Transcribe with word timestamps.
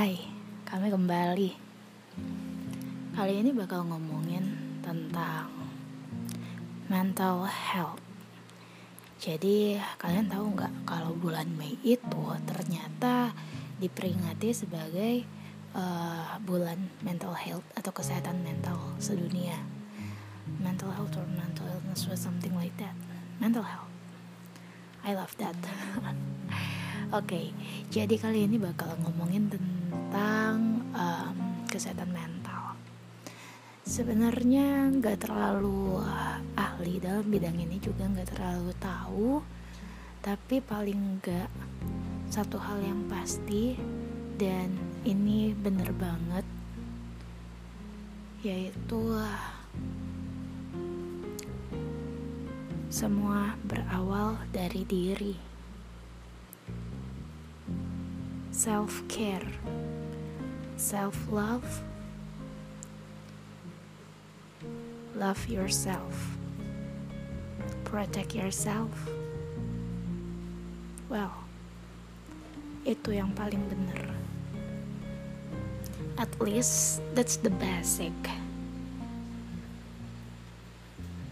Hai, 0.00 0.16
kami 0.64 0.88
kembali. 0.88 1.50
Kali 3.12 3.32
ini 3.36 3.52
bakal 3.52 3.84
ngomongin 3.84 4.56
tentang 4.80 5.52
mental 6.88 7.44
health. 7.44 8.00
Jadi 9.20 9.76
kalian 10.00 10.32
tahu 10.32 10.56
nggak 10.56 10.88
kalau 10.88 11.12
bulan 11.12 11.52
Mei 11.52 11.76
itu 11.84 12.24
ternyata 12.48 13.36
diperingati 13.76 14.48
sebagai 14.56 15.28
uh, 15.76 16.40
bulan 16.48 16.80
mental 17.04 17.36
health 17.36 17.68
atau 17.76 17.92
kesehatan 17.92 18.40
mental 18.40 18.80
sedunia. 18.96 19.60
Mental 20.64 20.96
health 20.96 21.12
or 21.20 21.28
mental 21.28 21.68
illness 21.68 22.08
or 22.08 22.16
something 22.16 22.56
like 22.56 22.72
that. 22.80 22.96
Mental 23.36 23.68
health. 23.68 23.92
I 25.04 25.12
love 25.12 25.36
that. 25.36 25.60
Oke, 27.12 27.20
okay, 27.20 27.46
jadi 27.92 28.16
kali 28.16 28.48
ini 28.48 28.56
bakal 28.56 28.96
ngomongin 29.04 29.52
tentang 29.52 29.79
um, 30.94 31.66
kesehatan 31.66 32.10
mental. 32.10 32.76
Sebenarnya 33.82 34.90
nggak 34.94 35.26
terlalu 35.26 35.98
uh, 35.98 36.38
ahli 36.54 37.02
dalam 37.02 37.26
bidang 37.26 37.58
ini 37.58 37.82
juga 37.82 38.06
nggak 38.06 38.30
terlalu 38.36 38.70
tahu, 38.78 39.30
tapi 40.22 40.62
paling 40.62 41.18
nggak 41.18 41.50
satu 42.30 42.62
hal 42.62 42.78
yang 42.78 43.10
pasti 43.10 43.74
dan 44.38 44.72
ini 45.02 45.50
bener 45.52 45.90
banget 45.92 46.46
yaitu 48.40 49.20
semua 52.88 53.52
berawal 53.68 54.40
dari 54.48 54.82
diri. 54.88 55.49
Self 58.60 59.00
care, 59.08 59.48
self 60.76 61.16
love, 61.32 61.64
love 65.16 65.40
yourself, 65.48 66.36
protect 67.88 68.36
yourself. 68.36 68.92
Well, 71.08 71.32
itu 72.84 73.16
yang 73.16 73.32
paling 73.32 73.64
benar. 73.72 74.12
At 76.20 76.28
least 76.36 77.00
that's 77.16 77.40
the 77.40 77.48
basic. 77.48 78.12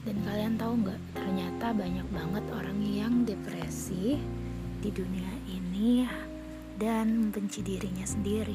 Dan 0.08 0.16
kalian 0.24 0.56
tahu 0.56 0.80
nggak? 0.80 1.00
Ternyata 1.12 1.76
banyak 1.76 2.08
banget 2.08 2.44
orang 2.56 2.80
yang 2.88 3.28
depresi 3.28 4.16
di 4.80 4.88
dunia 4.88 5.28
ini 5.44 6.08
dan 6.78 7.26
membenci 7.26 7.60
dirinya 7.66 8.06
sendiri. 8.06 8.54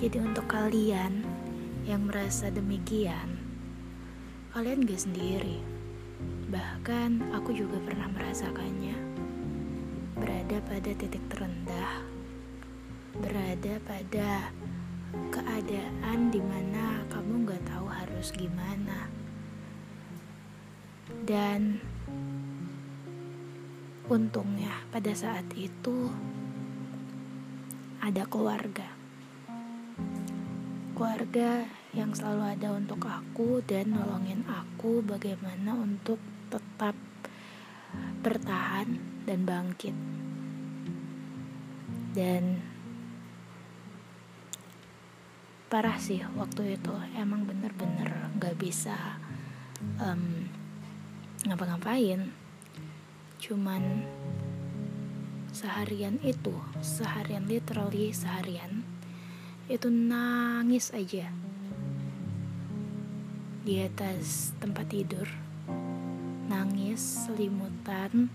Jadi 0.00 0.16
untuk 0.16 0.48
kalian 0.48 1.24
yang 1.84 2.08
merasa 2.08 2.48
demikian, 2.48 3.36
kalian 4.56 4.88
gak 4.88 5.04
sendiri. 5.04 5.60
Bahkan 6.48 7.36
aku 7.36 7.52
juga 7.52 7.76
pernah 7.84 8.08
merasakannya. 8.08 8.96
Berada 10.16 10.56
pada 10.64 10.90
titik 10.96 11.20
terendah, 11.28 12.00
berada 13.20 13.76
pada 13.84 14.48
keadaan 15.28 16.32
di 16.32 16.40
mana 16.40 17.04
kamu 17.12 17.44
gak 17.44 17.64
tahu 17.68 17.86
harus 17.92 18.32
gimana. 18.32 19.12
Dan 21.28 21.76
untungnya 24.08 24.72
pada 24.88 25.12
saat 25.12 25.44
itu 25.58 26.08
ada 28.06 28.22
keluarga. 28.30 28.86
Keluarga 30.94 31.66
yang 31.90 32.14
selalu 32.14 32.54
ada 32.54 32.68
untuk 32.78 33.02
aku 33.02 33.66
dan 33.66 33.90
nolongin 33.90 34.46
aku 34.46 35.02
bagaimana 35.02 35.74
untuk 35.74 36.22
tetap 36.46 36.94
bertahan 38.22 38.94
dan 39.26 39.42
bangkit. 39.42 39.96
Dan 42.14 42.62
parah 45.66 45.98
sih 45.98 46.22
waktu 46.38 46.78
itu 46.78 46.94
emang 47.18 47.42
bener-bener 47.42 48.30
gak 48.38 48.54
bisa 48.54 49.18
um, 49.98 50.46
ngapa-ngapain 51.42 52.30
cuman 53.42 54.06
seharian 55.56 56.20
itu 56.20 56.52
seharian 56.84 57.48
literally 57.48 58.12
seharian 58.12 58.84
itu 59.72 59.88
nangis 59.88 60.92
aja. 60.92 61.32
Di 63.64 63.80
atas 63.80 64.52
tempat 64.60 64.92
tidur 64.92 65.24
nangis 66.46 67.24
selimutan 67.24 68.28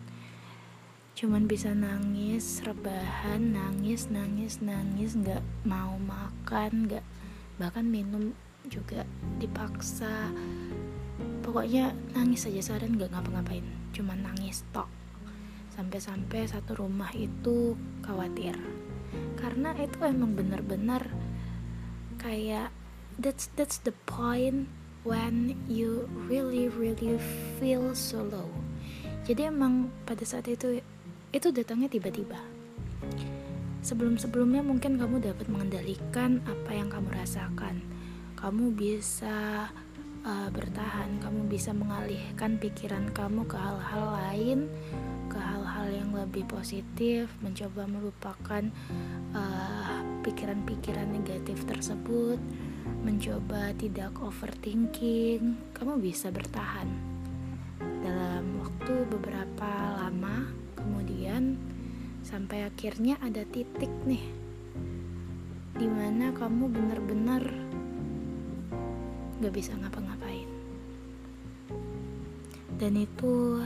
cuman 1.13 1.45
bisa 1.45 1.77
nangis 1.77 2.65
rebahan 2.65 3.53
nangis 3.53 4.09
nangis 4.09 4.57
nangis 4.57 5.13
nggak 5.13 5.45
mau 5.61 6.01
makan 6.01 6.89
nggak 6.89 7.05
bahkan 7.61 7.85
minum 7.85 8.33
juga 8.65 9.05
dipaksa. 9.37 10.33
Pokoknya 11.45 11.93
nangis 12.17 12.49
aja 12.49 12.73
seharian 12.73 12.97
nggak 12.97 13.13
ngapa-ngapain 13.13 13.63
cuman 13.93 14.25
nangis 14.25 14.65
tok 14.73 15.00
sampai-sampai 15.81 16.45
satu 16.45 16.77
rumah 16.77 17.09
itu 17.17 17.73
khawatir. 18.05 18.53
Karena 19.33 19.73
itu 19.81 19.97
emang 20.05 20.37
benar-benar 20.37 21.09
kayak 22.21 22.69
that's 23.17 23.49
that's 23.57 23.81
the 23.81 23.97
point 24.05 24.69
when 25.01 25.57
you 25.65 26.05
really 26.29 26.69
really 26.69 27.17
feel 27.57 27.97
so 27.97 28.21
low. 28.21 28.45
Jadi 29.25 29.49
emang 29.49 29.89
pada 30.05 30.21
saat 30.21 30.45
itu 30.45 30.85
itu 31.33 31.47
datangnya 31.49 31.89
tiba-tiba. 31.89 32.37
Sebelum-sebelumnya 33.81 34.61
mungkin 34.61 35.01
kamu 35.01 35.25
dapat 35.25 35.49
mengendalikan 35.49 36.45
apa 36.45 36.77
yang 36.77 36.93
kamu 36.93 37.09
rasakan. 37.09 37.81
Kamu 38.37 38.77
bisa 38.77 39.65
uh, 40.25 40.49
bertahan. 40.53 41.21
Kamu 41.21 41.47
bisa 41.47 41.71
mengalihkan 41.71 42.57
pikiran 42.57 43.09
kamu 43.13 43.45
ke 43.45 43.57
hal-hal 43.57 44.05
lain 44.17 44.59
ke 45.31 45.39
hal-hal 45.39 45.87
yang 45.87 46.11
lebih 46.11 46.43
positif, 46.43 47.31
mencoba 47.39 47.87
melupakan 47.87 48.67
eh, 49.31 49.99
pikiran-pikiran 50.27 51.07
uh, 51.07 51.13
negatif 51.15 51.63
tersebut, 51.63 52.35
mencoba 52.99 53.71
tidak 53.79 54.11
overthinking, 54.19 55.55
kamu 55.71 56.03
bisa 56.03 56.27
bertahan. 56.35 56.91
Dalam 57.79 58.59
waktu 58.59 59.07
beberapa 59.07 59.71
lama, 60.03 60.51
kemudian 60.75 61.55
sampai 62.27 62.67
akhirnya 62.67 63.15
ada 63.23 63.47
titik 63.47 63.89
nih 64.03 64.41
di 65.79 65.87
mana 65.87 66.29
kamu 66.35 66.69
benar-benar 66.69 67.70
gak 69.41 69.57
bisa 69.57 69.73
ngapa-ngapain. 69.73 70.45
Dan 72.77 72.93
itu 72.93 73.57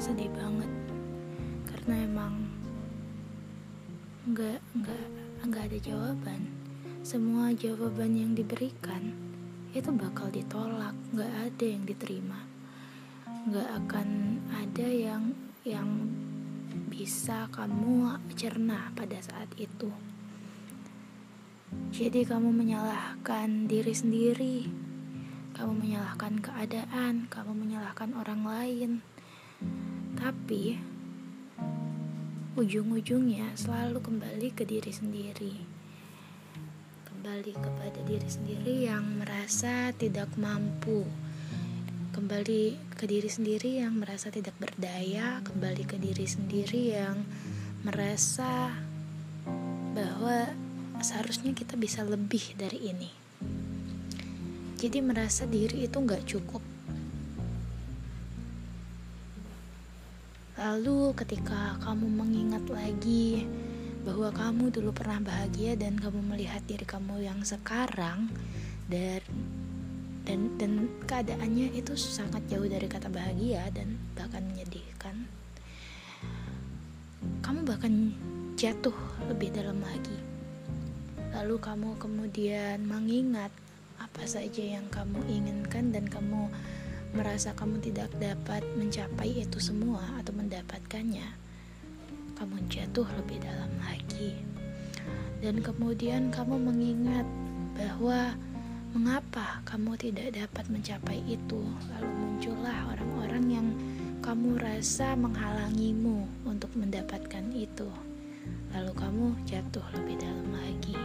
sedih 0.00 0.32
banget. 0.32 0.72
Karena 1.68 1.94
emang 2.00 2.34
nggak 4.24 4.60
nggak 4.72 5.06
nggak 5.44 5.64
ada 5.68 5.78
jawaban. 5.84 6.48
Semua 7.04 7.52
jawaban 7.52 8.16
yang 8.16 8.32
diberikan 8.32 9.12
itu 9.76 9.92
bakal 9.92 10.32
ditolak. 10.32 10.96
Nggak 11.12 11.32
ada 11.44 11.64
yang 11.68 11.84
diterima. 11.84 12.40
Nggak 13.44 13.68
akan 13.84 14.08
ada 14.48 14.88
yang 14.88 15.36
yang 15.68 16.08
bisa 16.88 17.52
kamu 17.52 18.16
cerna 18.32 18.88
pada 18.96 19.20
saat 19.20 19.48
itu 19.60 20.13
jadi 21.94 22.26
kamu 22.26 22.50
menyalahkan 22.50 23.70
diri 23.70 23.94
sendiri 23.94 24.58
kamu 25.54 25.72
menyalahkan 25.78 26.42
keadaan 26.42 27.30
kamu 27.30 27.52
menyalahkan 27.54 28.10
orang 28.18 28.42
lain 28.42 28.90
tapi 30.18 30.78
ujung-ujungnya 32.54 33.50
selalu 33.58 33.98
kembali 33.98 34.48
ke 34.54 34.62
diri 34.62 34.94
sendiri. 34.94 35.54
Kembali 37.02 37.50
kepada 37.50 38.00
diri 38.06 38.30
sendiri 38.30 38.86
yang 38.86 39.02
merasa 39.18 39.90
tidak 39.90 40.30
mampu. 40.38 41.02
Kembali 42.14 42.78
ke 42.94 43.10
diri 43.10 43.26
sendiri 43.26 43.82
yang 43.82 43.98
merasa 43.98 44.30
tidak 44.30 44.54
berdaya, 44.62 45.42
kembali 45.42 45.82
ke 45.82 45.98
diri 45.98 46.30
sendiri 46.30 46.94
yang 46.94 47.26
merasa 47.82 48.70
bahwa 49.98 50.46
seharusnya 51.04 51.52
kita 51.52 51.76
bisa 51.76 52.00
lebih 52.00 52.56
dari 52.56 52.80
ini. 52.88 53.10
Jadi 54.80 54.98
merasa 55.04 55.44
diri 55.44 55.84
itu 55.84 55.96
nggak 56.00 56.24
cukup 56.24 56.64
Lalu 60.54 61.12
ketika 61.18 61.76
kamu 61.82 62.08
mengingat 62.08 62.64
lagi 62.70 63.42
bahwa 64.06 64.30
kamu 64.30 64.70
dulu 64.70 64.94
pernah 64.94 65.18
bahagia 65.18 65.74
dan 65.74 65.98
kamu 66.00 66.24
melihat 66.24 66.62
diri 66.64 66.86
kamu 66.86 67.26
yang 67.26 67.42
sekarang 67.42 68.30
dan 68.86 69.20
dan 70.24 70.54
dan 70.56 70.88
keadaannya 71.10 71.74
itu 71.74 71.98
sangat 71.98 72.40
jauh 72.46 72.64
dari 72.64 72.86
kata 72.86 73.10
bahagia 73.10 73.68
dan 73.76 73.98
bahkan 74.16 74.40
menyedihkan 74.46 75.28
kamu 77.44 77.60
bahkan 77.68 77.92
jatuh 78.56 78.94
lebih 79.28 79.52
dalam 79.52 79.76
lagi 79.84 80.16
lalu 81.34 81.58
kamu 81.58 81.98
kemudian 81.98 82.86
mengingat 82.86 83.50
apa 83.98 84.22
saja 84.26 84.62
yang 84.62 84.86
kamu 84.90 85.22
inginkan 85.26 85.90
dan 85.90 86.06
kamu 86.06 86.50
merasa 87.14 87.54
kamu 87.54 87.78
tidak 87.82 88.10
dapat 88.18 88.62
mencapai 88.74 89.42
itu 89.42 89.58
semua 89.62 90.02
atau 90.18 90.34
mendapatkannya 90.34 91.44
kamu 92.34 92.56
jatuh 92.66 93.06
lebih 93.22 93.38
dalam 93.40 93.70
lagi. 93.78 94.34
Dan 95.38 95.62
kemudian 95.62 96.34
kamu 96.34 96.58
mengingat 96.58 97.26
bahwa 97.78 98.34
mengapa 98.94 99.62
kamu 99.66 99.94
tidak 99.98 100.34
dapat 100.34 100.64
mencapai 100.70 101.18
itu. 101.26 101.62
Lalu 101.94 102.10
muncullah 102.10 102.90
orang-orang 102.94 103.44
yang 103.50 103.68
kamu 104.24 104.56
rasa 104.58 105.14
menghalangimu 105.14 106.26
untuk 106.48 106.72
mendapatkan 106.74 107.44
itu. 107.54 107.88
Lalu 108.74 108.92
kamu 108.98 109.26
jatuh 109.46 109.86
lebih 109.94 110.18
dalam 110.18 110.50
lagi. 110.50 110.98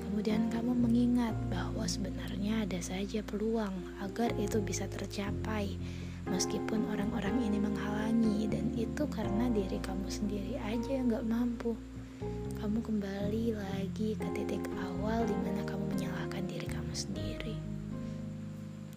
Kemudian 0.00 0.48
kamu 0.48 0.72
mengingat 0.72 1.36
bahwa 1.52 1.84
sebenarnya 1.84 2.64
ada 2.64 2.80
saja 2.80 3.20
peluang 3.20 3.72
agar 4.00 4.32
itu 4.40 4.60
bisa 4.64 4.88
tercapai 4.88 5.76
meskipun 6.28 6.88
orang-orang 6.88 7.36
ini 7.42 7.58
menghalangi 7.58 8.48
dan 8.48 8.70
itu 8.72 9.04
karena 9.10 9.50
diri 9.50 9.76
kamu 9.82 10.06
sendiri 10.08 10.56
aja 10.62 10.90
yang 11.00 11.12
gak 11.12 11.26
mampu. 11.28 11.76
Kamu 12.62 12.78
kembali 12.78 13.58
lagi 13.58 14.14
ke 14.14 14.28
titik 14.32 14.62
awal 14.78 15.26
di 15.26 15.34
mana 15.42 15.66
kamu 15.66 15.84
menyalahkan 15.90 16.44
diri 16.46 16.68
kamu 16.70 16.92
sendiri. 16.94 17.56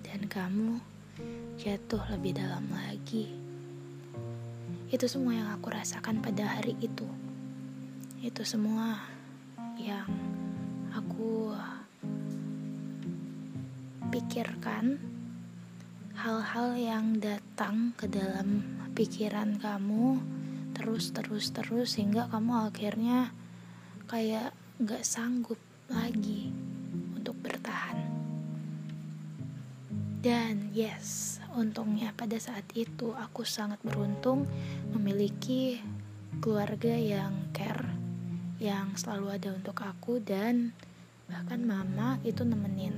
Dan 0.05 0.29
kamu 0.29 0.77
jatuh 1.57 2.03
lebih 2.13 2.37
dalam 2.37 2.69
lagi. 2.69 3.33
Itu 4.93 5.09
semua 5.09 5.33
yang 5.33 5.49
aku 5.49 5.73
rasakan 5.73 6.21
pada 6.21 6.45
hari 6.45 6.77
itu 6.77 7.24
itu 8.25 8.41
semua 8.41 9.05
yang 9.77 10.09
aku 10.97 11.53
pikirkan 14.09 14.97
hal-hal 16.17 16.73
yang 16.73 17.21
datang 17.21 17.93
ke 17.93 18.09
dalam 18.09 18.65
pikiran 18.97 19.61
kamu 19.61 20.17
terus 20.73 21.13
terus 21.13 21.53
terus 21.53 22.01
sehingga 22.01 22.25
kamu 22.33 22.73
akhirnya 22.73 23.29
kayak 24.09 24.57
gak 24.81 25.05
sanggup 25.05 25.61
lagi 25.85 26.49
untuk 27.13 27.37
bertahan. 27.45 28.09
Dan 30.25 30.73
yes 30.73 31.37
untungnya 31.53 32.09
pada 32.17 32.41
saat 32.41 32.65
itu 32.73 33.13
aku 33.13 33.45
sangat 33.45 33.77
beruntung 33.85 34.49
memiliki 34.89 35.77
keluarga 36.41 36.97
yang 36.97 37.53
care 37.53 37.94
yang 38.61 38.95
selalu 38.95 39.35
ada 39.35 39.49
untuk 39.51 39.75
aku 39.83 40.23
dan 40.23 40.71
bahkan 41.27 41.59
mama 41.59 42.21
itu 42.23 42.45
nemenin 42.45 42.95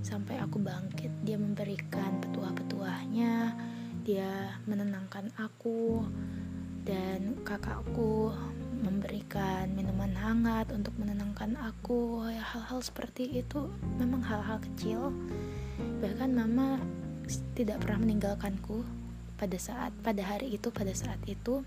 sampai 0.00 0.38
aku 0.40 0.62
bangkit. 0.62 1.10
Dia 1.26 1.36
memberikan 1.36 2.22
petuah-petuahnya 2.22 3.54
dia 4.00 4.56
menenangkan 4.64 5.28
aku 5.36 6.02
dan 6.88 7.36
kakakku 7.44 8.32
memberikan 8.80 9.68
minuman 9.76 10.16
hangat 10.16 10.72
untuk 10.72 10.96
menenangkan 10.96 11.52
aku. 11.60 12.24
Hal-hal 12.32 12.80
seperti 12.80 13.44
itu 13.44 13.68
memang 14.00 14.24
hal-hal 14.24 14.56
kecil. 14.72 15.12
Bahkan 16.00 16.32
mama 16.32 16.80
tidak 17.52 17.84
pernah 17.84 18.08
meninggalkanku 18.08 18.82
pada 19.36 19.56
saat 19.60 19.92
pada 20.00 20.24
hari 20.24 20.56
itu 20.56 20.72
pada 20.72 20.90
saat 20.96 21.20
itu 21.28 21.60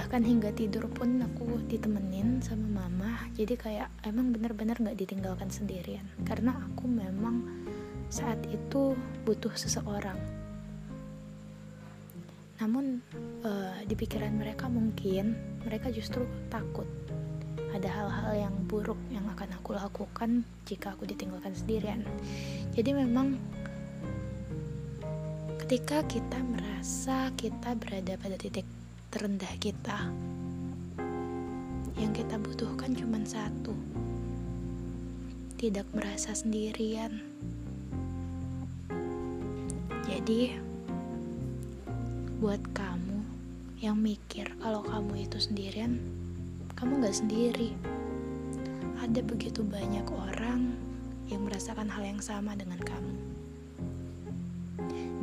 bahkan 0.00 0.24
hingga 0.24 0.48
tidur 0.56 0.88
pun 0.88 1.20
aku 1.20 1.60
ditemenin 1.68 2.40
sama 2.40 2.88
mama. 2.88 3.20
Jadi 3.36 3.52
kayak 3.52 3.92
emang 4.08 4.32
bener-bener 4.32 4.72
gak 4.80 4.96
ditinggalkan 4.96 5.52
sendirian. 5.52 6.08
Karena 6.24 6.56
aku 6.56 6.88
memang 6.88 7.44
saat 8.08 8.40
itu 8.48 8.96
butuh 9.28 9.52
seseorang. 9.52 10.16
Namun 12.64 13.04
uh, 13.44 13.76
di 13.84 13.92
pikiran 13.92 14.40
mereka 14.40 14.72
mungkin 14.72 15.36
mereka 15.68 15.92
justru 15.92 16.24
takut 16.48 16.88
ada 17.76 17.92
hal-hal 17.92 18.48
yang 18.48 18.56
buruk 18.72 18.98
yang 19.12 19.28
akan 19.36 19.52
aku 19.52 19.76
lakukan 19.76 20.48
jika 20.64 20.96
aku 20.96 21.04
ditinggalkan 21.04 21.52
sendirian. 21.52 22.08
Jadi 22.72 22.96
memang 22.96 23.36
ketika 25.60 26.00
kita 26.08 26.40
merasa 26.40 27.28
kita 27.36 27.76
berada 27.76 28.16
pada 28.16 28.40
titik 28.40 28.79
terendah 29.10 29.50
kita. 29.58 30.06
Yang 31.98 32.22
kita 32.22 32.38
butuhkan 32.38 32.94
cuma 32.94 33.18
satu. 33.26 33.74
Tidak 35.58 35.82
merasa 35.90 36.30
sendirian. 36.30 37.18
Jadi, 40.06 40.54
buat 42.38 42.62
kamu 42.70 43.18
yang 43.82 43.98
mikir 43.98 44.46
kalau 44.62 44.86
kamu 44.86 45.26
itu 45.26 45.42
sendirian, 45.42 45.98
kamu 46.78 47.02
gak 47.02 47.18
sendiri. 47.18 47.74
Ada 49.02 49.26
begitu 49.26 49.66
banyak 49.66 50.06
orang 50.06 50.70
yang 51.26 51.42
merasakan 51.42 51.90
hal 51.90 52.06
yang 52.06 52.22
sama 52.22 52.54
dengan 52.54 52.78
kamu. 52.78 53.14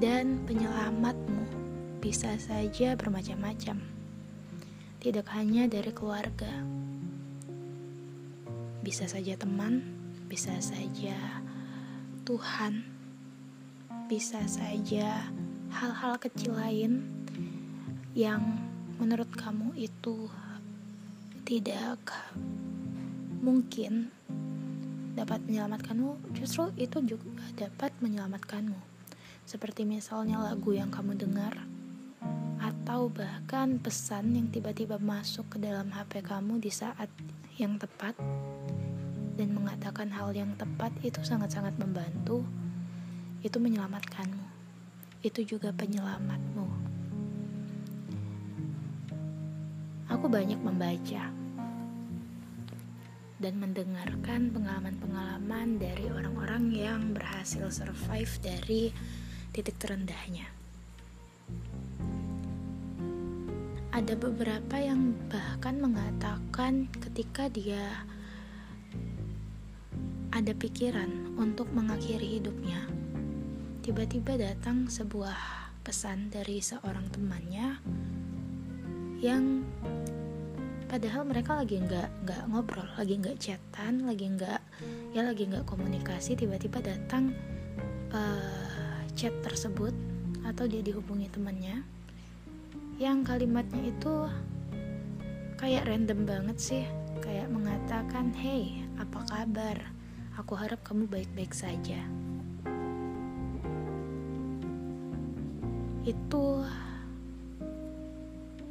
Dan 0.04 0.44
penyelamatmu 0.44 1.57
bisa 1.98 2.38
saja 2.38 2.94
bermacam-macam, 2.94 3.82
tidak 5.04 5.28
hanya 5.34 5.68
dari 5.68 5.92
keluarga, 5.92 6.50
bisa 8.86 9.04
saja 9.10 9.36
teman, 9.36 9.84
bisa 10.32 10.56
saja 10.64 11.44
Tuhan, 12.24 12.88
bisa 14.08 14.40
saja 14.48 15.28
hal-hal 15.76 16.16
kecil 16.24 16.56
lain 16.56 17.04
yang 18.16 18.40
menurut 18.96 19.28
kamu 19.36 19.76
itu 19.76 20.32
tidak 21.44 22.00
mungkin 23.44 24.16
dapat 25.20 25.44
menyelamatkanmu, 25.44 26.16
justru 26.40 26.72
itu 26.80 27.04
juga 27.04 27.44
dapat 27.60 27.92
menyelamatkanmu. 28.00 28.80
Seperti 29.44 29.84
misalnya 29.84 30.40
lagu 30.40 30.72
yang 30.72 30.88
kamu 30.88 31.20
dengar 31.20 31.67
atau 32.88 33.12
bahkan 33.12 33.84
pesan 33.84 34.32
yang 34.32 34.48
tiba-tiba 34.48 34.96
masuk 34.96 35.44
ke 35.52 35.58
dalam 35.60 35.92
HP 35.92 36.24
kamu 36.24 36.64
di 36.64 36.72
saat 36.72 37.12
yang 37.60 37.76
tepat 37.76 38.16
dan 39.36 39.52
mengatakan 39.52 40.08
hal 40.08 40.32
yang 40.32 40.56
tepat 40.56 40.96
itu 41.04 41.20
sangat-sangat 41.20 41.76
membantu 41.76 42.48
itu 43.44 43.60
menyelamatkanmu. 43.60 44.48
Itu 45.20 45.44
juga 45.44 45.76
penyelamatmu. 45.76 46.68
Aku 50.08 50.32
banyak 50.32 50.64
membaca 50.64 51.28
dan 53.36 53.54
mendengarkan 53.60 54.48
pengalaman-pengalaman 54.56 55.76
dari 55.76 56.08
orang-orang 56.08 56.72
yang 56.72 57.12
berhasil 57.12 57.68
survive 57.68 58.32
dari 58.40 58.96
titik 59.52 59.76
terendahnya 59.76 60.57
ada 63.98 64.14
beberapa 64.14 64.78
yang 64.78 65.18
bahkan 65.26 65.82
mengatakan 65.82 66.86
ketika 67.02 67.50
dia 67.50 68.06
ada 70.30 70.54
pikiran 70.54 71.34
untuk 71.34 71.66
mengakhiri 71.74 72.38
hidupnya, 72.38 72.86
tiba-tiba 73.82 74.38
datang 74.38 74.86
sebuah 74.86 75.34
pesan 75.82 76.30
dari 76.30 76.62
seorang 76.62 77.10
temannya 77.10 77.82
yang 79.18 79.66
padahal 80.86 81.26
mereka 81.26 81.58
lagi 81.58 81.82
nggak 81.82 82.22
nggak 82.22 82.42
ngobrol, 82.54 82.86
lagi 83.02 83.18
nggak 83.18 83.42
chatan, 83.42 84.06
lagi 84.06 84.30
nggak 84.30 84.62
ya 85.18 85.26
lagi 85.26 85.50
nggak 85.50 85.66
komunikasi, 85.66 86.38
tiba-tiba 86.38 86.86
datang 86.86 87.34
uh, 88.14 89.02
chat 89.18 89.34
tersebut 89.42 89.98
atau 90.46 90.70
dia 90.70 90.86
dihubungi 90.86 91.34
temannya 91.34 91.97
yang 92.98 93.22
kalimatnya 93.22 93.94
itu 93.94 94.30
kayak 95.58 95.86
random 95.86 96.26
banget 96.26 96.58
sih 96.58 96.86
kayak 97.22 97.50
mengatakan 97.50 98.34
hey 98.34 98.86
apa 98.98 99.22
kabar 99.30 99.78
aku 100.38 100.54
harap 100.54 100.82
kamu 100.86 101.10
baik-baik 101.10 101.54
saja 101.54 102.02
itu 106.08 106.64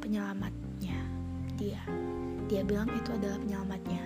penyelamatnya 0.01 0.97
dia. 1.53 1.81
Dia 2.47 2.61
bilang 2.63 2.87
itu 2.95 3.11
adalah 3.11 3.37
penyelamatnya. 3.43 4.03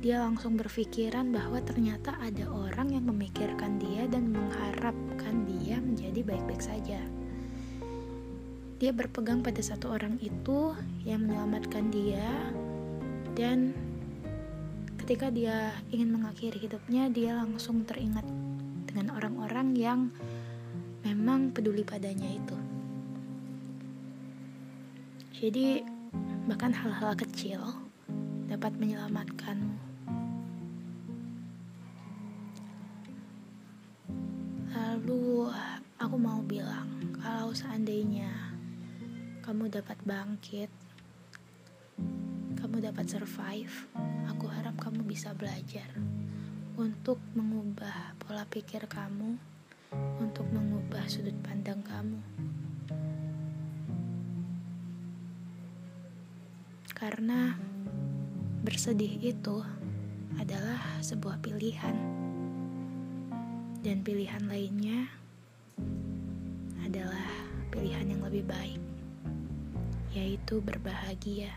Dia 0.00 0.24
langsung 0.24 0.56
berpikiran 0.56 1.28
bahwa 1.28 1.60
ternyata 1.60 2.16
ada 2.24 2.48
orang 2.48 2.96
yang 2.96 3.04
memikirkan 3.04 3.76
dia 3.76 4.08
dan 4.08 4.32
mengharapkan 4.32 5.44
dia 5.44 5.76
menjadi 5.76 6.24
baik-baik 6.24 6.62
saja. 6.64 7.04
Dia 8.80 8.96
berpegang 8.96 9.44
pada 9.44 9.60
satu 9.60 9.92
orang 9.92 10.16
itu 10.24 10.72
yang 11.04 11.28
menyelamatkan 11.28 11.92
dia 11.92 12.48
dan 13.36 13.76
ketika 15.04 15.28
dia 15.28 15.76
ingin 15.92 16.16
mengakhiri 16.16 16.56
hidupnya 16.56 17.12
dia 17.12 17.36
langsung 17.36 17.84
teringat 17.84 18.24
dengan 18.88 19.12
orang-orang 19.12 19.76
yang 19.76 20.08
memang 21.04 21.52
peduli 21.52 21.84
padanya 21.84 22.24
itu. 22.24 22.56
Jadi 25.36 25.84
bahkan 26.48 26.72
hal-hal 26.72 27.12
kecil 27.20 27.60
dapat 28.48 28.72
menyelamatkanmu. 28.80 29.76
Lalu 34.72 35.52
aku 36.00 36.16
mau 36.16 36.40
bilang 36.48 36.88
kalau 37.20 37.52
seandainya 37.52 38.49
kamu 39.40 39.72
dapat 39.72 39.96
bangkit, 40.04 40.68
kamu 42.60 42.76
dapat 42.84 43.08
survive. 43.08 43.72
Aku 44.28 44.44
harap 44.52 44.76
kamu 44.76 45.00
bisa 45.08 45.32
belajar 45.32 45.88
untuk 46.76 47.16
mengubah 47.32 48.20
pola 48.20 48.44
pikir 48.44 48.84
kamu, 48.84 49.40
untuk 50.20 50.44
mengubah 50.52 51.08
sudut 51.08 51.32
pandang 51.40 51.80
kamu. 51.80 52.20
Karena 56.92 57.56
bersedih 58.60 59.16
itu 59.24 59.56
adalah 60.36 61.00
sebuah 61.00 61.40
pilihan, 61.40 61.96
dan 63.80 64.04
pilihan 64.04 64.44
lainnya 64.44 65.08
adalah 66.84 67.24
pilihan 67.72 68.04
yang 68.04 68.20
lebih 68.20 68.44
baik 68.44 68.89
yaitu 70.10 70.58
berbahagia. 70.58 71.54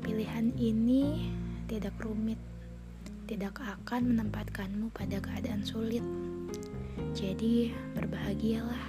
Pilihan 0.00 0.52
ini 0.56 1.32
tidak 1.68 1.96
rumit, 2.00 2.40
tidak 3.28 3.56
akan 3.60 4.14
menempatkanmu 4.14 4.92
pada 4.92 5.20
keadaan 5.20 5.64
sulit. 5.64 6.04
Jadi, 7.12 7.72
berbahagialah. 7.96 8.84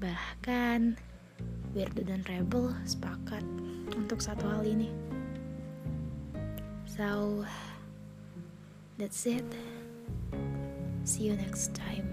Bahkan, 0.00 0.96
Weirdo 1.76 2.02
dan 2.02 2.24
Rebel 2.26 2.74
sepakat 2.82 3.44
untuk 3.94 4.18
satu 4.18 4.48
hal 4.48 4.64
ini. 4.64 4.90
So, 6.88 7.44
that's 8.98 9.22
it. 9.28 9.46
See 11.04 11.30
you 11.30 11.36
next 11.38 11.72
time. 11.76 12.09